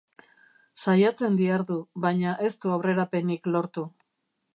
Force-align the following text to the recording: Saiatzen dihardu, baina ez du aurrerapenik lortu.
Saiatzen 0.85 1.35
dihardu, 1.41 1.77
baina 2.05 2.31
ez 2.47 2.51
du 2.65 2.73
aurrerapenik 2.77 3.51
lortu. 3.57 3.85